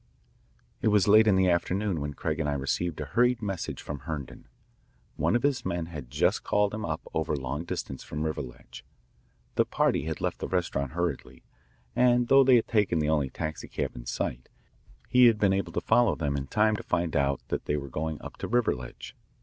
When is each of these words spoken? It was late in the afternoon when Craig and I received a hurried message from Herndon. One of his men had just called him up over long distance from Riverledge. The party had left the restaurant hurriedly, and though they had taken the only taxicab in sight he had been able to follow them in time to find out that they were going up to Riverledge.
It 0.81 0.87
was 0.87 1.07
late 1.07 1.27
in 1.27 1.35
the 1.35 1.47
afternoon 1.47 2.01
when 2.01 2.15
Craig 2.15 2.39
and 2.39 2.49
I 2.49 2.53
received 2.55 2.99
a 2.99 3.05
hurried 3.05 3.39
message 3.39 3.83
from 3.83 3.99
Herndon. 3.99 4.47
One 5.15 5.35
of 5.35 5.43
his 5.43 5.63
men 5.63 5.85
had 5.85 6.09
just 6.09 6.43
called 6.43 6.73
him 6.73 6.83
up 6.83 7.01
over 7.13 7.35
long 7.35 7.65
distance 7.65 8.03
from 8.03 8.23
Riverledge. 8.23 8.81
The 9.53 9.63
party 9.65 10.05
had 10.05 10.19
left 10.19 10.39
the 10.39 10.47
restaurant 10.47 10.93
hurriedly, 10.93 11.43
and 11.95 12.29
though 12.29 12.43
they 12.43 12.55
had 12.55 12.67
taken 12.67 12.97
the 12.97 13.09
only 13.09 13.29
taxicab 13.29 13.95
in 13.95 14.07
sight 14.07 14.49
he 15.07 15.27
had 15.27 15.37
been 15.37 15.53
able 15.53 15.73
to 15.73 15.81
follow 15.81 16.15
them 16.15 16.35
in 16.35 16.47
time 16.47 16.75
to 16.77 16.81
find 16.81 17.15
out 17.15 17.47
that 17.49 17.65
they 17.65 17.77
were 17.77 17.87
going 17.87 18.19
up 18.23 18.37
to 18.37 18.47
Riverledge. 18.47 19.13